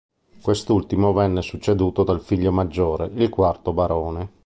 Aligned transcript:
Quest'ultimo 0.41 1.13
venne 1.13 1.43
succeduto 1.43 2.03
dal 2.03 2.21
figlio 2.21 2.51
maggiore, 2.51 3.05
il 3.13 3.29
quarto 3.29 3.71
barone. 3.71 4.29